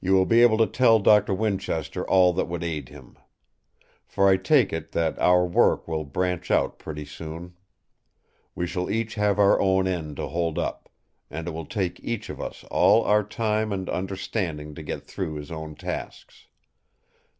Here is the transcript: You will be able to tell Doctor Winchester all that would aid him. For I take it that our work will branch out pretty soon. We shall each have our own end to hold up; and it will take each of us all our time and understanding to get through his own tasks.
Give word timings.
You 0.00 0.14
will 0.14 0.26
be 0.26 0.42
able 0.42 0.58
to 0.58 0.66
tell 0.66 0.98
Doctor 0.98 1.32
Winchester 1.32 2.04
all 2.10 2.32
that 2.32 2.48
would 2.48 2.64
aid 2.64 2.88
him. 2.88 3.16
For 4.08 4.28
I 4.28 4.36
take 4.36 4.72
it 4.72 4.90
that 4.90 5.16
our 5.20 5.46
work 5.46 5.86
will 5.86 6.02
branch 6.04 6.50
out 6.50 6.80
pretty 6.80 7.04
soon. 7.04 7.54
We 8.56 8.66
shall 8.66 8.90
each 8.90 9.14
have 9.14 9.38
our 9.38 9.60
own 9.60 9.86
end 9.86 10.16
to 10.16 10.26
hold 10.26 10.58
up; 10.58 10.88
and 11.30 11.46
it 11.46 11.52
will 11.52 11.66
take 11.66 12.00
each 12.02 12.28
of 12.28 12.40
us 12.40 12.64
all 12.72 13.04
our 13.04 13.22
time 13.22 13.70
and 13.72 13.88
understanding 13.88 14.74
to 14.74 14.82
get 14.82 15.04
through 15.06 15.34
his 15.34 15.52
own 15.52 15.76
tasks. 15.76 16.48